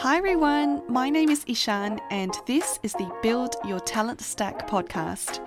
[0.00, 5.40] Hi everyone, my name is Ishan, and this is the Build Your Talent Stack podcast.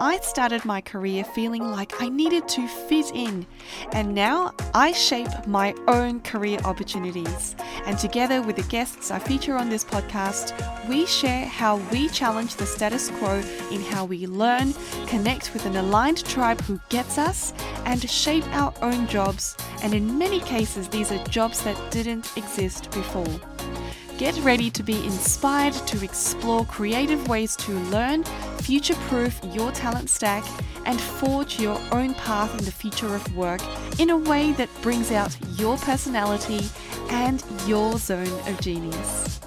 [0.00, 3.46] I started my career feeling like I needed to fit in,
[3.92, 7.54] and now I shape my own career opportunities.
[7.86, 10.52] And together with the guests I feature on this podcast,
[10.88, 14.74] we share how we challenge the status quo in how we learn,
[15.06, 17.54] connect with an aligned tribe who gets us,
[17.84, 19.56] and shape our own jobs.
[19.84, 23.53] And in many cases, these are jobs that didn't exist before.
[24.18, 28.22] Get ready to be inspired to explore creative ways to learn,
[28.58, 30.44] future proof your talent stack,
[30.86, 33.60] and forge your own path in the future of work
[33.98, 36.60] in a way that brings out your personality
[37.10, 39.43] and your zone of genius.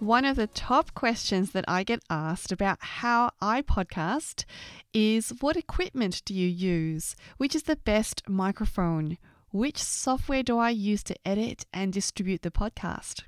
[0.00, 4.44] One of the top questions that I get asked about how I podcast
[4.94, 7.16] is what equipment do you use?
[7.36, 9.18] Which is the best microphone?
[9.50, 13.24] Which software do I use to edit and distribute the podcast?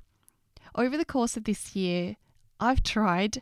[0.73, 2.15] Over the course of this year,
[2.57, 3.41] I've tried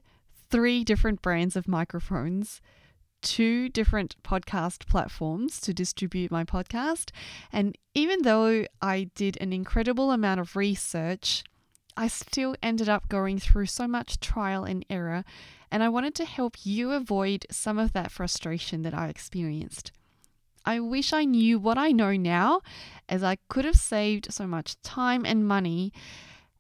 [0.50, 2.62] three different brands of microphones,
[3.22, 7.12] two different podcast platforms to distribute my podcast.
[7.54, 11.44] And even though I did an incredible amount of research,
[12.00, 15.26] I still ended up going through so much trial and error,
[15.70, 19.92] and I wanted to help you avoid some of that frustration that I experienced.
[20.64, 22.62] I wish I knew what I know now,
[23.10, 25.92] as I could have saved so much time and money.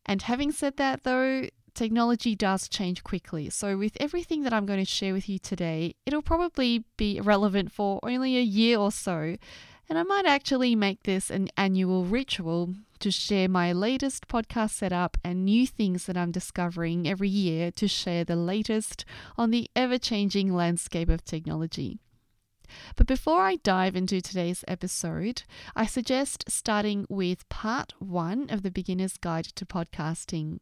[0.05, 3.49] And having said that, though, technology does change quickly.
[3.49, 7.71] So, with everything that I'm going to share with you today, it'll probably be relevant
[7.71, 9.37] for only a year or so.
[9.87, 15.17] And I might actually make this an annual ritual to share my latest podcast setup
[15.23, 19.05] and new things that I'm discovering every year to share the latest
[19.37, 21.99] on the ever changing landscape of technology.
[22.95, 25.43] But before I dive into today's episode,
[25.75, 30.59] I suggest starting with part one of the Beginner's Guide to Podcasting.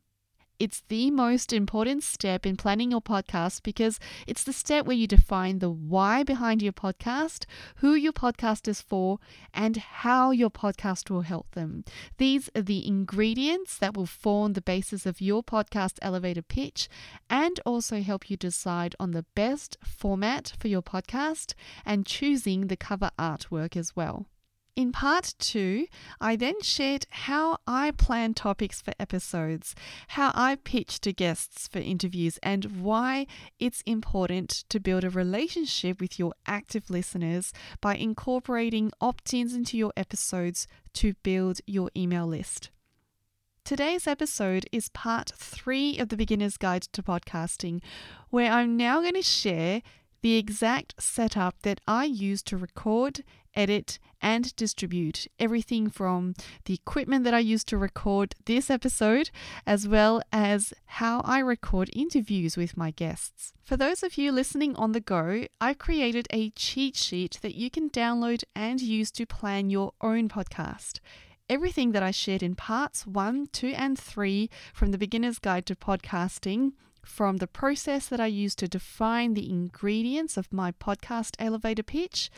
[0.59, 5.05] It's the most important step in planning your podcast because it's the step where you
[5.05, 7.45] define the why behind your podcast,
[7.75, 9.19] who your podcast is for,
[9.53, 11.83] and how your podcast will help them.
[12.17, 16.89] These are the ingredients that will form the basis of your podcast elevator pitch
[17.29, 21.53] and also help you decide on the best format for your podcast
[21.85, 24.25] and choosing the cover artwork as well.
[24.77, 25.87] In part two,
[26.21, 29.73] I then shared how I plan topics for episodes,
[30.09, 33.25] how I pitch to guests for interviews, and why
[33.57, 39.79] it's important to build a relationship with your active listeners by incorporating opt ins into
[39.79, 42.69] your episodes to build your email list.
[43.65, 47.81] Today's episode is part three of the Beginner's Guide to Podcasting,
[48.29, 49.81] where I'm now going to share
[50.21, 53.23] the exact setup that I use to record,
[53.57, 56.33] edit, and distribute everything from
[56.65, 59.29] the equipment that I use to record this episode,
[59.65, 63.53] as well as how I record interviews with my guests.
[63.63, 67.69] For those of you listening on the go, I created a cheat sheet that you
[67.69, 70.99] can download and use to plan your own podcast.
[71.49, 75.75] Everything that I shared in parts 1, 2, and 3 from the Beginner's Guide to
[75.75, 76.73] Podcasting
[77.07, 82.29] from the process that I use to define the ingredients of my podcast elevator pitch,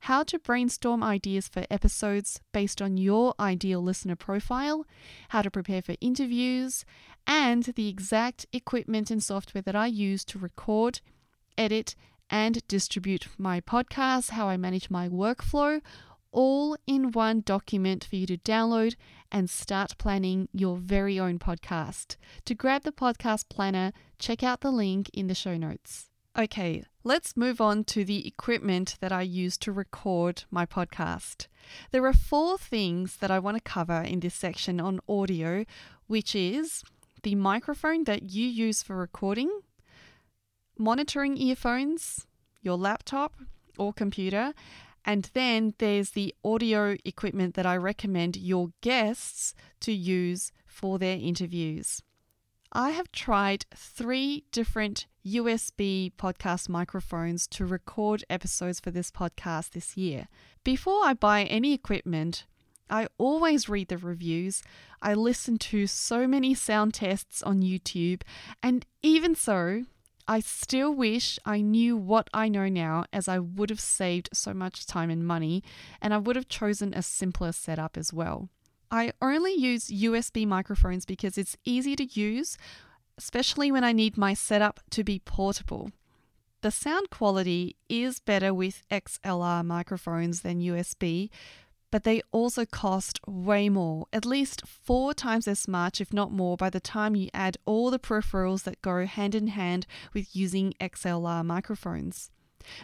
[0.00, 4.86] how to brainstorm ideas for episodes based on your ideal listener profile,
[5.30, 6.84] how to prepare for interviews,
[7.26, 11.00] and the exact equipment and software that I use to record,
[11.56, 11.94] edit,
[12.30, 15.80] and distribute my podcast, how I manage my workflow,
[16.30, 18.94] all in one document for you to download
[19.32, 22.16] and start planning your very own podcast.
[22.44, 26.10] To grab the podcast planner, check out the link in the show notes.
[26.38, 31.46] Okay, let's move on to the equipment that I use to record my podcast.
[31.90, 35.64] There are four things that I want to cover in this section on audio,
[36.06, 36.84] which is
[37.22, 39.62] the microphone that you use for recording,
[40.76, 42.26] monitoring earphones,
[42.60, 43.32] your laptop
[43.78, 44.52] or computer,
[45.02, 51.16] and then there's the audio equipment that I recommend your guests to use for their
[51.16, 52.02] interviews.
[52.72, 59.96] I have tried three different USB podcast microphones to record episodes for this podcast this
[59.96, 60.28] year.
[60.64, 62.44] Before I buy any equipment,
[62.90, 64.62] I always read the reviews.
[65.00, 68.20] I listen to so many sound tests on YouTube,
[68.62, 69.84] and even so,
[70.26, 74.52] I still wish I knew what I know now, as I would have saved so
[74.52, 75.62] much time and money,
[76.02, 78.50] and I would have chosen a simpler setup as well.
[78.90, 82.56] I only use USB microphones because it's easy to use,
[83.16, 85.90] especially when I need my setup to be portable.
[86.62, 91.30] The sound quality is better with XLR microphones than USB,
[91.90, 96.56] but they also cost way more, at least four times as much, if not more,
[96.56, 100.74] by the time you add all the peripherals that go hand in hand with using
[100.80, 102.30] XLR microphones.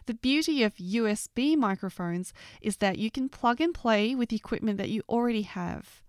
[0.07, 4.79] The beauty of USB microphones is that you can plug and play with the equipment
[4.79, 6.03] that you already have.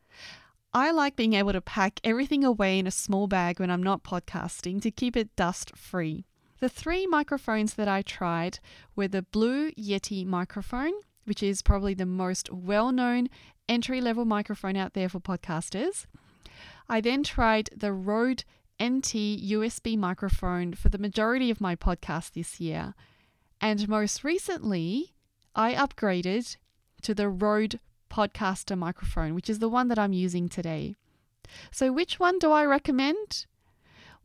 [0.73, 4.03] I like being able to pack everything away in a small bag when I'm not
[4.03, 6.25] podcasting to keep it dust free.
[6.59, 8.59] The three microphones that I tried
[8.95, 10.93] were the Blue Yeti microphone,
[11.25, 13.29] which is probably the most well known
[13.69, 16.05] entry level microphone out there for podcasters.
[16.87, 18.43] I then tried the Rode
[18.81, 22.93] NT USB microphone for the majority of my podcast this year.
[23.65, 25.15] And most recently,
[25.55, 26.57] I upgraded
[27.01, 27.79] to the Rode
[28.11, 30.93] Podcaster microphone, which is the one that I'm using today.
[31.71, 33.47] So, which one do I recommend?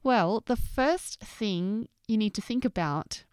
[0.02, 3.24] Well, the first thing you need to think about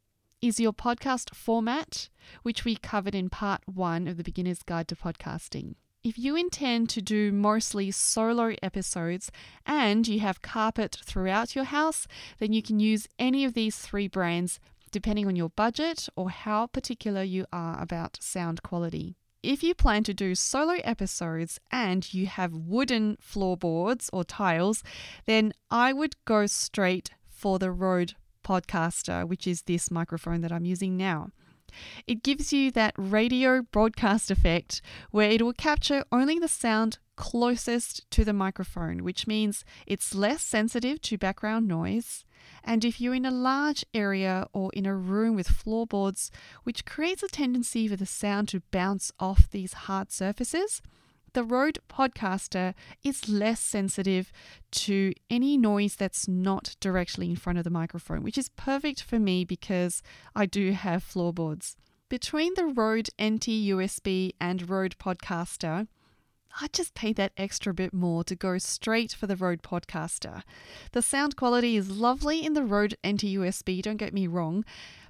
[0.41, 2.07] is your podcast format,
[2.41, 5.75] which we covered in part one of the Beginner's Guide to Podcasting.
[6.05, 9.29] If you intend to do mostly solo episodes
[9.65, 12.07] and you have carpet throughout your house,
[12.37, 14.61] then you can use any of these three brands
[14.97, 19.15] depending on your budget or how particular you are about sound quality.
[19.43, 24.81] If you plan to do solo episodes and you have wooden floorboards or tiles,
[25.27, 30.65] then I would go straight for the Rode Podcaster, which is this microphone that I'm
[30.65, 31.29] using now.
[32.07, 38.09] It gives you that radio broadcast effect where it will capture only the sound closest
[38.11, 42.23] to the microphone, which means it's less sensitive to background noise.
[42.63, 46.31] And if you're in a large area or in a room with floorboards,
[46.63, 50.81] which creates a tendency for the sound to bounce off these hard surfaces,
[51.33, 52.73] the Rode Podcaster
[53.03, 54.31] is less sensitive
[54.71, 59.19] to any noise that's not directly in front of the microphone, which is perfect for
[59.19, 60.01] me because
[60.35, 61.75] I do have floorboards.
[62.09, 65.87] Between the Rode NT USB and Rode Podcaster,
[66.61, 70.43] I just pay that extra bit more to go straight for the Rode Podcaster.
[70.91, 74.65] The sound quality is lovely in the Rode NT USB, don't get me wrong,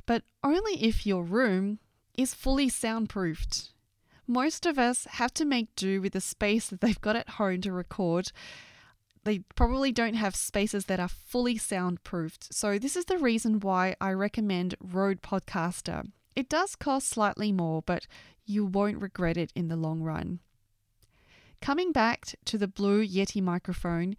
[0.06, 1.80] but only if your room
[2.16, 3.70] is fully soundproofed
[4.28, 7.62] most of us have to make do with the space that they've got at home
[7.62, 8.32] to record.
[9.24, 12.54] They probably don't have spaces that are fully soundproofed.
[12.54, 16.12] So, this is the reason why I recommend Rode Podcaster.
[16.36, 18.08] It does cost slightly more, but
[18.46, 20.40] you won't regret it in the long run.
[21.62, 24.16] Coming back to the Blue Yeti microphone,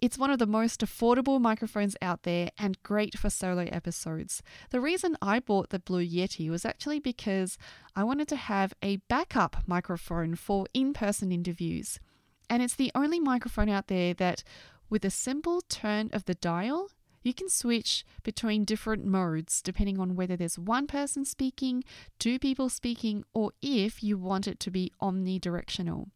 [0.00, 4.42] it's one of the most affordable microphones out there and great for solo episodes.
[4.70, 7.58] The reason I bought the Blue Yeti was actually because
[7.94, 12.00] I wanted to have a backup microphone for in person interviews.
[12.48, 14.42] And it's the only microphone out there that,
[14.88, 16.88] with a simple turn of the dial,
[17.22, 21.84] you can switch between different modes depending on whether there's one person speaking,
[22.18, 26.08] two people speaking, or if you want it to be omnidirectional.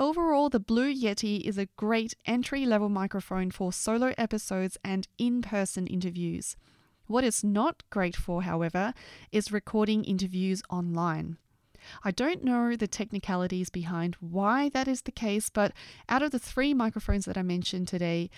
[0.00, 5.42] Overall, the Blue Yeti is a great entry level microphone for solo episodes and in
[5.42, 6.56] person interviews.
[7.06, 8.94] What it's not great for, however,
[9.30, 11.36] is recording interviews online.
[12.02, 15.74] I don't know the technicalities behind why that is the case, but
[16.08, 18.30] out of the three microphones that I mentioned today,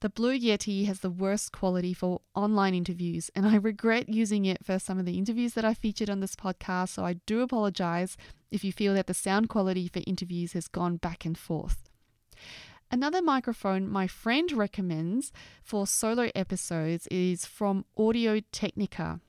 [0.00, 4.64] the Blue Yeti has the worst quality for online interviews, and I regret using it
[4.64, 8.16] for some of the interviews that I featured on this podcast, so I do apologize
[8.50, 11.88] if you feel that the sound quality for interviews has gone back and forth.
[12.90, 15.32] Another microphone my friend recommends
[15.62, 19.20] for solo episodes is from Audio Technica.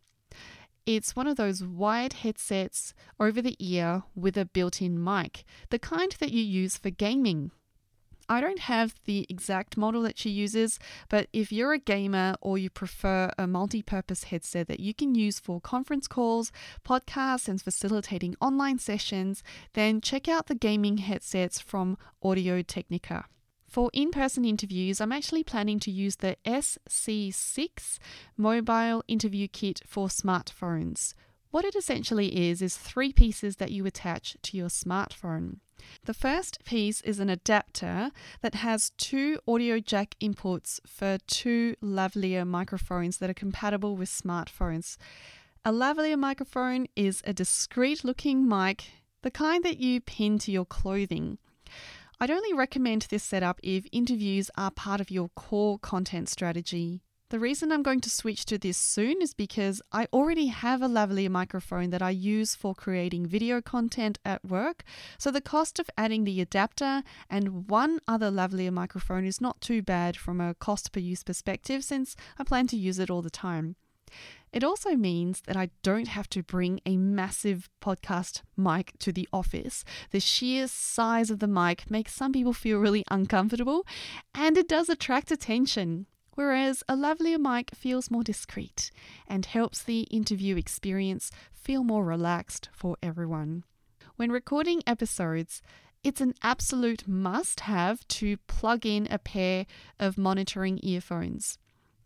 [0.86, 5.80] It's one of those wired headsets over the ear with a built in mic, the
[5.80, 7.52] kind that you use for gaming.
[8.32, 10.78] I don't have the exact model that she uses,
[11.10, 15.16] but if you're a gamer or you prefer a multi purpose headset that you can
[15.16, 16.52] use for conference calls,
[16.86, 19.42] podcasts, and facilitating online sessions,
[19.74, 23.26] then check out the gaming headsets from Audio Technica.
[23.68, 27.98] For in person interviews, I'm actually planning to use the SC6
[28.38, 31.16] mobile interview kit for smartphones.
[31.50, 35.58] What it essentially is, is three pieces that you attach to your smartphone.
[36.06, 42.46] The first piece is an adapter that has two audio jack inputs for two lavalier
[42.46, 44.98] microphones that are compatible with smartphones.
[45.66, 48.86] A lavalier microphone is a discreet looking mic,
[49.22, 51.38] the kind that you pin to your clothing.
[52.20, 57.02] I'd only recommend this setup if interviews are part of your core content strategy.
[57.30, 60.88] The reason I'm going to switch to this soon is because I already have a
[60.88, 64.84] lavalier microphone that I use for creating video content at work,
[65.20, 69.84] so the cost of adding the adapter and one other lavalier microphone is not too
[69.84, 73.30] bad from a cost per use perspective since I plan to use it all the
[73.30, 73.76] time.
[74.52, 79.30] It also means that I don't have to bring a massive podcast mic to the
[79.32, 79.86] office.
[80.10, 83.86] The sheer size of the mic makes some people feel really uncomfortable
[84.34, 86.08] and it does attract attention.
[86.40, 88.92] Whereas a lavalier mic feels more discreet
[89.28, 93.66] and helps the interview experience feel more relaxed for everyone.
[94.16, 95.62] When recording episodes,
[96.02, 99.66] it's an absolute must have to plug in a pair
[100.00, 101.58] of monitoring earphones.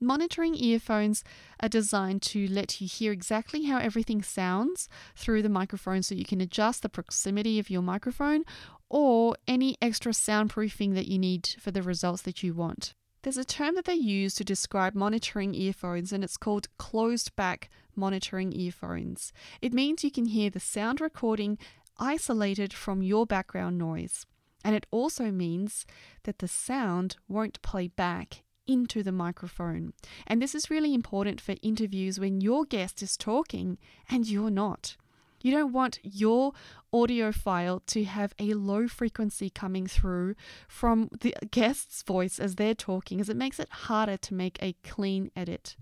[0.02, 1.24] Monitoring earphones
[1.60, 6.25] are designed to let you hear exactly how everything sounds through the microphone so you
[6.25, 8.46] can adjust the proximity of your microphone
[8.90, 12.96] or any extra soundproofing that you need for the results that you want.
[13.24, 17.70] There's a term that they use to describe monitoring earphones, and it's called closed back
[17.96, 19.32] monitoring earphones.
[19.62, 21.58] It means you can hear the sound recording
[21.98, 24.25] isolated from your background noise.
[24.65, 25.86] And it also means
[26.24, 29.94] that the sound won't play back into the microphone.
[30.27, 33.77] And this is really important for interviews when your guest is talking
[34.10, 34.98] and you're not.
[35.44, 36.54] You don't want your
[36.94, 40.36] audio file to have a low frequency coming through
[40.70, 44.76] from the guest's voice as they're talking, as it makes it harder to make a
[44.84, 45.76] clean edit.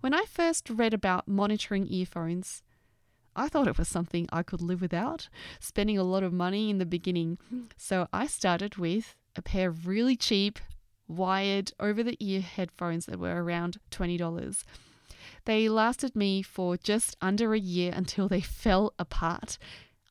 [0.00, 2.62] When I first read about monitoring earphones,
[3.36, 5.28] I thought it was something I could live without,
[5.60, 7.38] spending a lot of money in the beginning.
[7.76, 10.58] So I started with a pair of really cheap
[11.06, 14.64] wired over the ear headphones that were around $20.
[15.44, 19.58] They lasted me for just under a year until they fell apart.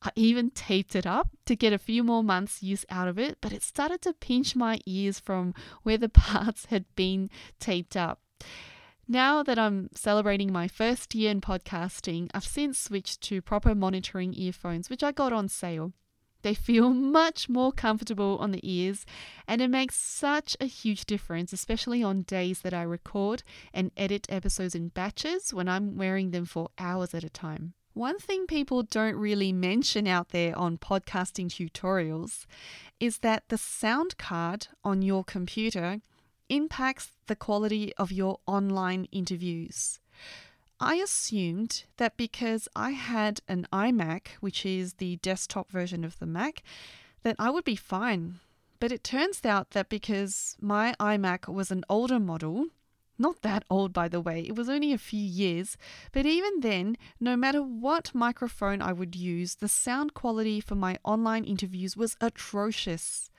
[0.04, 3.38] I even taped it up to get a few more months' use out of it,
[3.40, 8.20] but it started to pinch my ears from where the parts had been taped up.
[9.08, 14.34] Now that I'm celebrating my first year in podcasting, I've since switched to proper monitoring
[14.34, 15.92] earphones, which I got on sale.
[16.42, 19.06] They feel much more comfortable on the ears,
[19.46, 24.26] and it makes such a huge difference, especially on days that I record and edit
[24.28, 27.74] episodes in batches when I'm wearing them for hours at a time.
[27.94, 32.46] One thing people don't really mention out there on podcasting tutorials
[32.98, 36.00] is that the sound card on your computer
[36.48, 40.00] impacts the quality of your online interviews.
[40.82, 46.26] I assumed that because I had an iMac, which is the desktop version of the
[46.26, 46.64] Mac,
[47.22, 48.40] that I would be fine.
[48.80, 52.66] But it turns out that because my iMac was an older model,
[53.16, 55.76] not that old by the way, it was only a few years,
[56.10, 60.98] but even then, no matter what microphone I would use, the sound quality for my
[61.04, 63.30] online interviews was atrocious.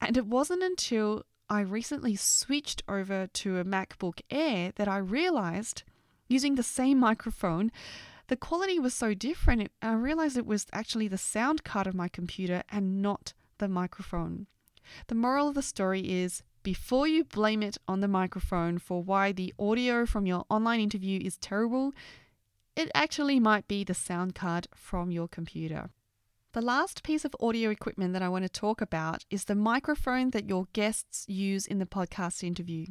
[0.00, 5.84] And it wasn't until I recently switched over to a MacBook Air that I realized
[6.32, 7.70] using the same microphone,
[8.28, 9.70] the quality was so different.
[9.82, 14.46] I realized it was actually the sound card of my computer and not the microphone.
[15.08, 19.32] The moral of the story is before you blame it on the microphone for why
[19.32, 21.92] the audio from your online interview is terrible,
[22.74, 25.90] it actually might be the sound card from your computer.
[26.52, 30.30] The last piece of audio equipment that I want to talk about is the microphone
[30.30, 32.86] that your guests use in the podcast interview.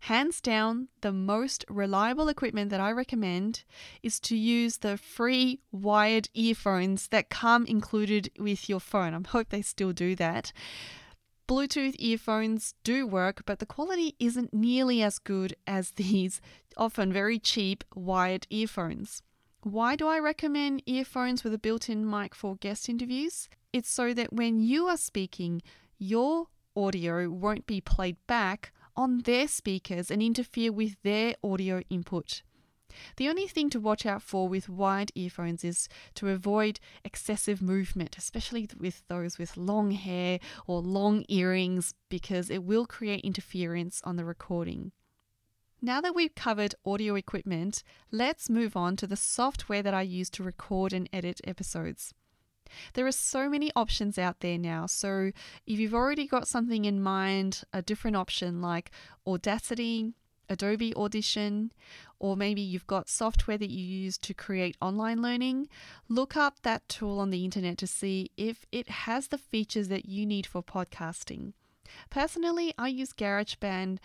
[0.00, 3.64] Hands down, the most reliable equipment that I recommend
[4.02, 9.14] is to use the free wired earphones that come included with your phone.
[9.14, 10.52] I hope they still do that.
[11.46, 16.40] Bluetooth earphones do work, but the quality isn't nearly as good as these
[16.76, 19.22] often very cheap wired earphones.
[19.62, 23.48] Why do I recommend earphones with a built in mic for guest interviews?
[23.72, 25.60] It's so that when you are speaking,
[25.98, 32.42] your audio won't be played back on their speakers and interfere with their audio input.
[33.16, 38.18] The only thing to watch out for with wired earphones is to avoid excessive movement,
[38.18, 44.16] especially with those with long hair or long earrings, because it will create interference on
[44.16, 44.92] the recording.
[45.80, 50.28] Now that we've covered audio equipment, let's move on to the software that I use
[50.30, 52.12] to record and edit episodes.
[52.94, 54.86] There are so many options out there now.
[54.86, 55.32] So
[55.66, 58.90] if you've already got something in mind, a different option like
[59.26, 60.14] Audacity,
[60.48, 61.72] Adobe Audition,
[62.18, 65.68] or maybe you've got software that you use to create online learning,
[66.08, 70.06] look up that tool on the internet to see if it has the features that
[70.06, 71.52] you need for podcasting.
[72.10, 73.98] Personally, I use GarageBand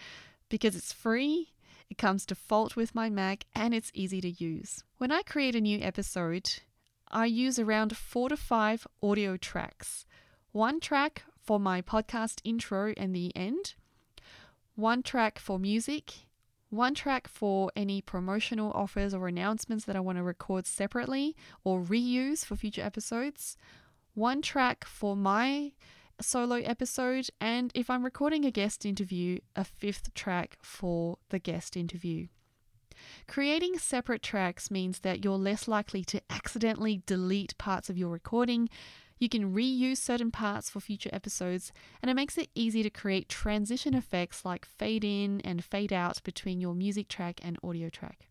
[0.49, 1.53] because it's free,
[1.89, 4.83] it comes default with my Mac, and it's easy to use.
[4.97, 6.61] When I create a new episode,
[7.09, 10.05] I use around four to five audio tracks.
[10.51, 13.75] One track for my podcast intro and the end,
[14.75, 16.13] one track for music,
[16.69, 21.81] one track for any promotional offers or announcements that I want to record separately or
[21.81, 23.55] reuse for future episodes,
[24.13, 25.73] one track for my
[26.21, 31.77] solo episode, and if I'm recording a guest interview, a fifth track for the guest
[31.77, 32.27] interview.
[33.27, 38.69] Creating separate tracks means that you're less likely to accidentally delete parts of your recording.
[39.17, 41.71] You can reuse certain parts for future episodes,
[42.01, 46.21] and it makes it easy to create transition effects like fade in and fade out
[46.23, 48.27] between your music track and audio track.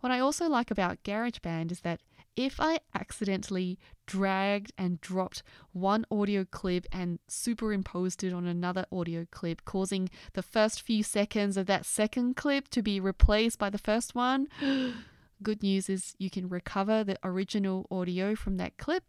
[0.00, 2.00] What I also like about GarageBand is that
[2.38, 5.42] if I accidentally dragged and dropped
[5.72, 11.56] one audio clip and superimposed it on another audio clip, causing the first few seconds
[11.56, 14.46] of that second clip to be replaced by the first one,
[15.42, 19.02] good news is you can recover the original audio from that clip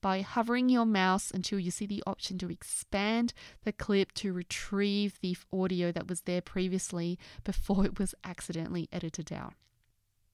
[0.00, 3.32] by hovering your mouse until you see the option to expand
[3.64, 9.32] the clip to retrieve the audio that was there previously before it was accidentally edited
[9.32, 9.54] out.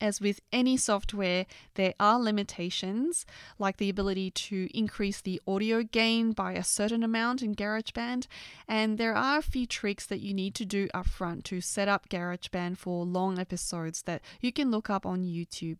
[0.04, 1.46] As with any software,
[1.76, 3.24] there are limitations,
[3.58, 8.26] like the ability to increase the audio gain by a certain amount in GarageBand,
[8.68, 12.10] and there are a few tricks that you need to do upfront to set up
[12.10, 15.78] GarageBand for long episodes that you can look up on YouTube.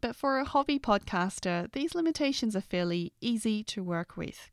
[0.00, 4.50] But for a hobby podcaster, these limitations are fairly easy to work with.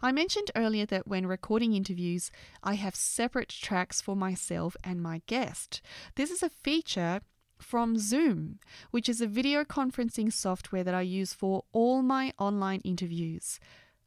[0.00, 2.30] I mentioned earlier that when recording interviews,
[2.62, 5.82] I have separate tracks for myself and my guest.
[6.14, 7.20] This is a feature
[7.64, 8.58] from Zoom,
[8.90, 13.58] which is a video conferencing software that I use for all my online interviews.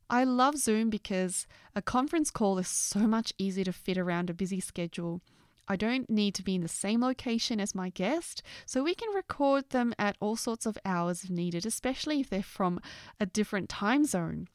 [0.10, 4.34] I love Zoom because a conference call is so much easier to fit around a
[4.34, 5.22] busy schedule.
[5.68, 9.14] I don't need to be in the same location as my guest, so we can
[9.14, 12.80] record them at all sorts of hours if needed, especially if they're from
[13.20, 14.48] a different time zone.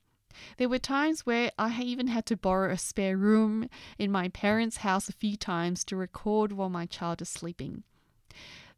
[0.56, 3.68] There were times where I even had to borrow a spare room
[3.99, 7.82] in my parents' house a few times to record while my child is sleeping.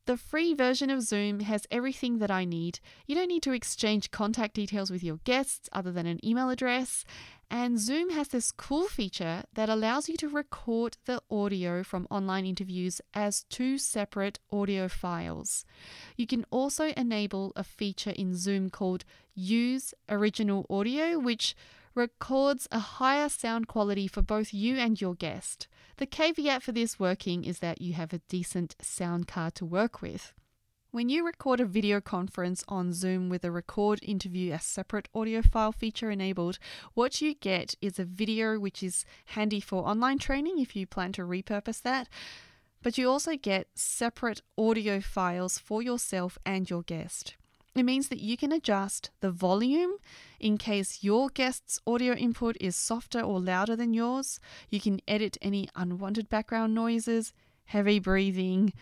[0.06, 2.78] The free version of Zoom has everything that I need.
[3.06, 7.06] You don't need to exchange contact details with your guests other than an email address.
[7.50, 12.44] And Zoom has this cool feature that allows you to record the audio from online
[12.44, 15.64] interviews as two separate audio files.
[16.18, 21.56] You can also enable a feature in Zoom called Use Original Audio, which
[21.95, 25.69] records a higher sound quality for both you and your guest.
[25.97, 30.02] The caveat for this working is that you have a decent sound card to work
[30.02, 30.33] with.
[30.91, 35.43] When you record a video conference on Zoom with a record interview as separate audio
[35.43, 36.61] file feature enabled,
[36.95, 41.11] what you get is a video which is handy for online training if you plan
[41.13, 42.09] to repurpose that.
[42.80, 47.35] But you also get separate audio files for yourself and your guest.
[47.75, 49.95] It means that you can adjust the volume
[50.39, 54.39] in case your guest's audio input is softer or louder than yours.
[54.71, 57.32] You can edit any unwanted background noises,
[57.65, 58.73] heavy breathing,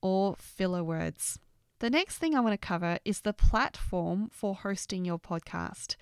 [0.00, 1.38] or filler words.
[1.80, 5.96] The next thing I want to cover is the platform for hosting your podcast.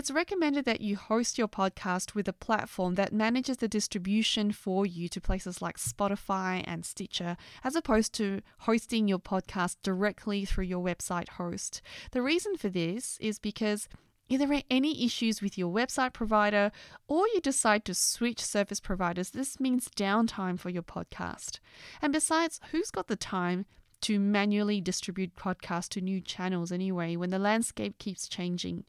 [0.00, 4.86] It's recommended that you host your podcast with a platform that manages the distribution for
[4.86, 10.64] you to places like Spotify and Stitcher, as opposed to hosting your podcast directly through
[10.64, 11.82] your website host.
[12.12, 13.90] The reason for this is because
[14.26, 16.72] if there are any issues with your website provider
[17.06, 21.58] or you decide to switch service providers, this means downtime for your podcast.
[22.00, 23.66] And besides, who's got the time
[24.02, 28.84] to manually distribute podcasts to new channels anyway when the landscape keeps changing.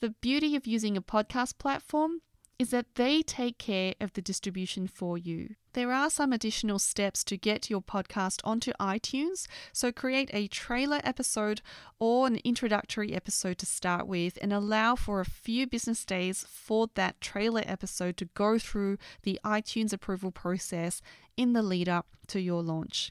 [0.00, 2.20] The beauty of using a podcast platform
[2.58, 5.56] is that they take care of the distribution for you.
[5.72, 11.00] There are some additional steps to get your podcast onto iTunes, so create a trailer
[11.02, 11.60] episode
[11.98, 16.88] or an introductory episode to start with and allow for a few business days for
[16.94, 21.02] that trailer episode to go through the iTunes approval process
[21.36, 23.10] in the lead up to your launch.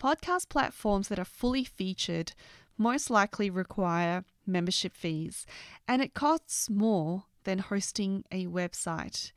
[0.00, 2.32] Podcast platforms that are fully featured
[2.78, 5.46] most likely require membership fees,
[5.86, 9.32] and it costs more than hosting a website.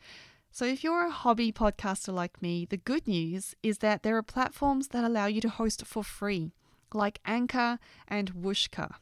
[0.51, 4.23] So, if you're a hobby podcaster like me, the good news is that there are
[4.23, 6.53] platforms that allow you to host for free,
[6.93, 7.77] like Anchor
[8.08, 8.95] and Whooshkaa.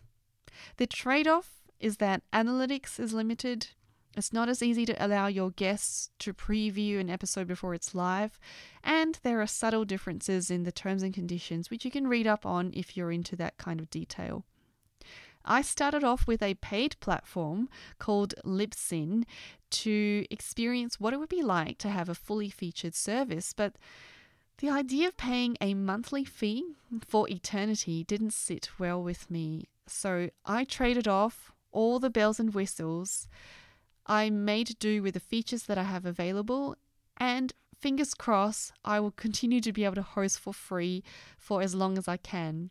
[0.77, 3.67] The trade off is that analytics is limited,
[4.15, 8.39] it's not as easy to allow your guests to preview an episode before it's live,
[8.83, 12.45] and there are subtle differences in the terms and conditions which you can read up
[12.45, 14.45] on if you're into that kind of detail.
[15.45, 17.67] I started off with a paid platform
[17.99, 19.25] called Libsyn
[19.71, 23.75] to experience what it would be like to have a fully featured service, but
[24.59, 26.63] the idea of paying a monthly fee
[27.05, 29.67] for eternity didn't sit well with me.
[29.87, 33.27] So I traded off all the bells and whistles
[34.05, 36.75] I made do with the features that I have available,
[37.17, 41.03] and fingers crossed, I will continue to be able to host for free
[41.37, 42.69] for as long as I can.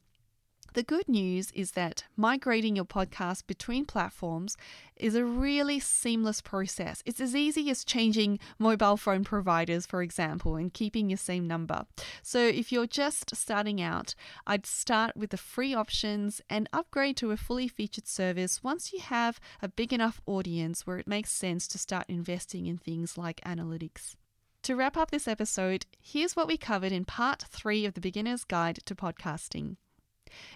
[0.74, 4.56] The good news is that migrating your podcast between platforms
[4.96, 7.02] is a really seamless process.
[7.04, 11.84] It's as easy as changing mobile phone providers, for example, and keeping your same number.
[12.22, 14.14] So if you're just starting out,
[14.46, 19.00] I'd start with the free options and upgrade to a fully featured service once you
[19.00, 23.42] have a big enough audience where it makes sense to start investing in things like
[23.44, 24.16] analytics.
[24.62, 28.44] To wrap up this episode, here's what we covered in part three of the Beginner's
[28.44, 29.76] Guide to Podcasting.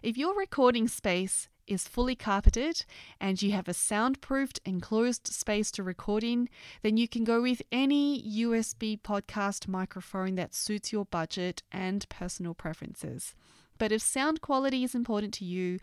[0.02, 2.84] If your recording space is fully carpeted
[3.20, 6.48] and you have a soundproofed enclosed space to record in,
[6.82, 12.54] then you can go with any USB podcast microphone that suits your budget and personal
[12.54, 13.34] preferences.
[13.78, 15.78] But if sound quality is important to you,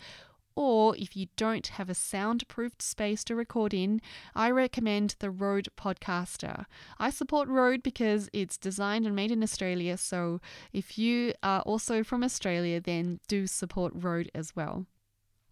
[0.56, 4.02] or if you don't have a soundproofed space to record in,
[4.36, 6.66] I recommend the Rode Podcaster.
[7.00, 12.04] I support Rode because it's designed and made in Australia, so if you are also
[12.04, 14.86] from Australia, then do support Rode as well.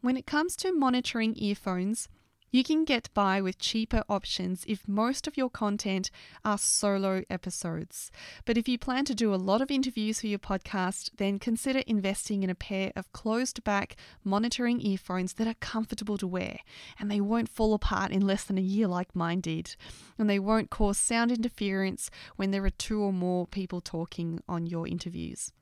[0.01, 2.09] When it comes to monitoring earphones,
[2.51, 6.11] you can get by with cheaper options if most of your content
[6.43, 8.11] are solo episodes.
[8.45, 11.79] But if you plan to do a lot of interviews for your podcast, then consider
[11.87, 16.59] investing in a pair of closed back monitoring earphones that are comfortable to wear
[16.99, 19.75] and they won't fall apart in less than a year like mine did.
[20.17, 24.65] And they won't cause sound interference when there are two or more people talking on
[24.65, 25.53] your interviews.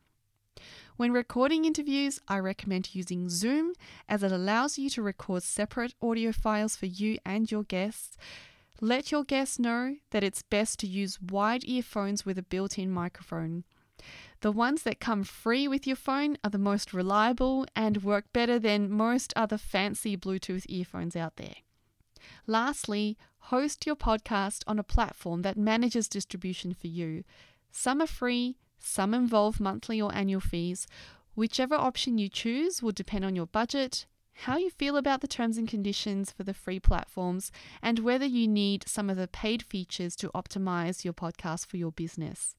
[0.99, 3.71] When recording interviews, I recommend using Zoom
[4.09, 8.17] as it allows you to record separate audio files for you and your guests.
[8.81, 12.91] Let your guests know that it's best to use wide earphones with a built in
[12.91, 13.63] microphone.
[14.41, 18.59] The ones that come free with your phone are the most reliable and work better
[18.59, 21.55] than most other fancy Bluetooth earphones out there.
[22.45, 23.17] Lastly,
[23.53, 27.23] host your podcast on a platform that manages distribution for you.
[27.71, 30.87] Some are free, some involve monthly or annual fees.
[31.35, 34.05] Whichever option you choose will depend on your budget,
[34.43, 38.47] how you feel about the terms and conditions for the free platforms, and whether you
[38.47, 42.55] need some of the paid features to optimize your podcast for your business.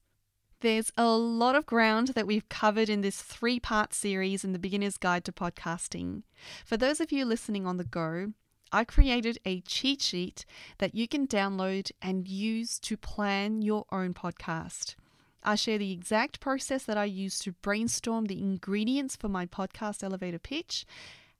[0.61, 4.59] There's a lot of ground that we've covered in this three part series in the
[4.59, 6.21] Beginner's Guide to Podcasting.
[6.63, 8.33] For those of you listening on the go,
[8.71, 10.45] I created a cheat sheet
[10.77, 14.95] that you can download and use to plan your own podcast.
[15.43, 20.03] I share the exact process that I use to brainstorm the ingredients for my podcast
[20.03, 20.85] elevator pitch,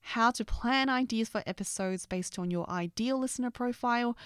[0.01, 4.17] how to plan ideas for episodes based on your ideal listener profile,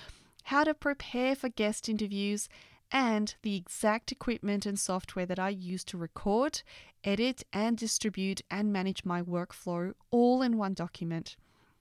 [0.44, 2.48] how to prepare for guest interviews,
[2.92, 6.62] and the exact equipment and software that I use to record,
[7.04, 11.36] edit, and distribute and manage my workflow all in one document.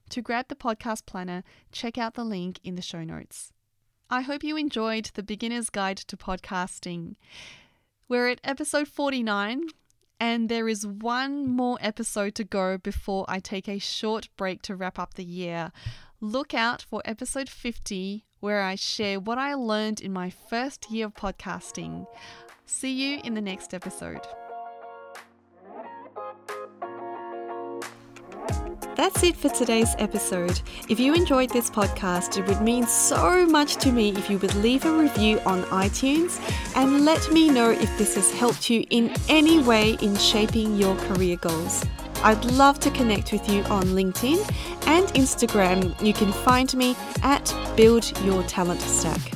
[0.09, 3.53] To grab the podcast planner, check out the link in the show notes.
[4.09, 7.15] I hope you enjoyed the Beginner's Guide to Podcasting.
[8.07, 9.63] We're at episode 49,
[10.19, 14.75] and there is one more episode to go before I take a short break to
[14.75, 15.71] wrap up the year.
[16.21, 21.07] Look out for episode 50, where I share what I learned in my first year
[21.07, 22.05] of podcasting.
[22.67, 24.21] See you in the next episode.
[28.95, 30.61] That's it for today's episode.
[30.87, 34.55] If you enjoyed this podcast, it would mean so much to me if you would
[34.55, 36.39] leave a review on iTunes
[36.77, 40.95] and let me know if this has helped you in any way in shaping your
[40.95, 41.83] career goals.
[42.23, 44.39] I'd love to connect with you on LinkedIn
[44.87, 46.01] and Instagram.
[46.01, 49.34] You can find me at Build Your Talent Stack.